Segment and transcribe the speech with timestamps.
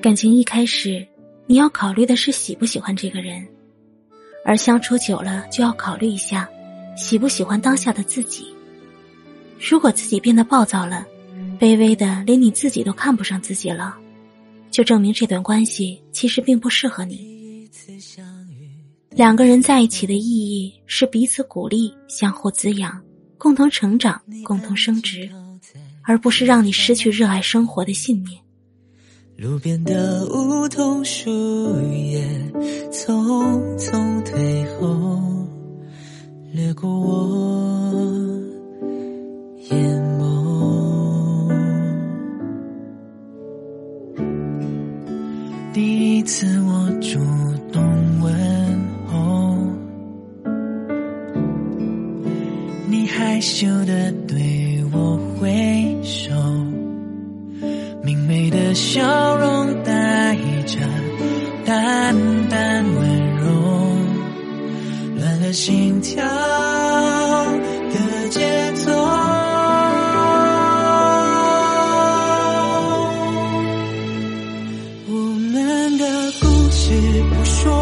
[0.00, 1.04] 感情一开始，
[1.46, 3.44] 你要考虑的是喜不喜欢这个人，
[4.44, 6.48] 而相处久了，就要考虑一下
[6.96, 8.46] 喜不喜欢当下的自己。
[9.58, 11.04] 如果自己变得暴躁了，
[11.58, 13.96] 卑微的连你自己都看不上自己了，
[14.70, 17.68] 就证明这段关系其实并不适合你。
[19.10, 23.02] 两个人在一起的意义是彼此鼓励、相互滋养、
[23.36, 25.28] 共同成长、共同升值，
[26.04, 28.40] 而不是让你失去热爱生活的信念。
[29.38, 31.30] 路边的梧桐树
[31.92, 32.20] 叶
[32.90, 35.46] 匆匆退后，
[36.52, 38.42] 掠过我
[39.70, 39.78] 眼
[40.18, 41.48] 眸。
[45.72, 47.20] 第一次我主
[47.72, 47.80] 动
[48.20, 48.34] 问
[49.06, 49.56] 候，
[52.88, 55.16] 你害羞的对我
[58.88, 60.34] 笑容带
[60.64, 60.78] 着
[61.66, 62.16] 淡
[62.48, 63.44] 淡温柔，
[65.18, 68.90] 乱了心跳的节奏。
[75.06, 75.12] 我
[75.52, 76.94] 们的故事
[77.28, 77.77] 不说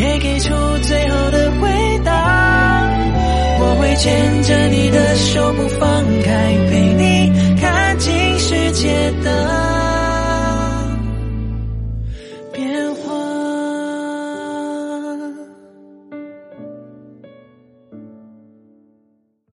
[0.00, 0.48] 也给出
[0.82, 1.68] 最后的回
[2.04, 2.88] 答。
[3.60, 9.28] 我会牵着你的手不放开陪你看尽世界的
[12.50, 13.19] 变化。